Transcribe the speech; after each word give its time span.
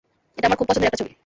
এটা 0.37 0.47
আমার 0.47 0.57
খুব 0.57 0.67
পছন্দের 0.69 0.87
একটা 0.87 0.99
ছবি! 1.01 1.11